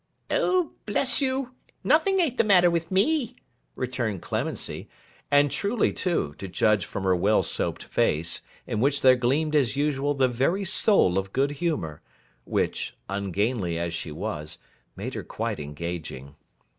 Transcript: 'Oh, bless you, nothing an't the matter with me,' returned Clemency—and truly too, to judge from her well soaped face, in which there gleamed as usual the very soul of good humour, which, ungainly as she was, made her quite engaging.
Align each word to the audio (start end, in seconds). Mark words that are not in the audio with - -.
'Oh, 0.31 0.71
bless 0.87 1.21
you, 1.21 1.53
nothing 1.83 2.19
an't 2.19 2.39
the 2.39 2.43
matter 2.43 2.71
with 2.71 2.89
me,' 2.89 3.35
returned 3.75 4.23
Clemency—and 4.23 5.51
truly 5.51 5.93
too, 5.93 6.33
to 6.39 6.47
judge 6.47 6.85
from 6.85 7.03
her 7.03 7.15
well 7.15 7.43
soaped 7.43 7.83
face, 7.83 8.41
in 8.65 8.79
which 8.79 9.01
there 9.03 9.15
gleamed 9.15 9.55
as 9.55 9.75
usual 9.75 10.15
the 10.15 10.27
very 10.27 10.65
soul 10.65 11.19
of 11.19 11.33
good 11.33 11.51
humour, 11.51 12.01
which, 12.45 12.97
ungainly 13.09 13.77
as 13.77 13.93
she 13.93 14.11
was, 14.11 14.57
made 14.95 15.13
her 15.13 15.21
quite 15.21 15.59
engaging. 15.59 16.35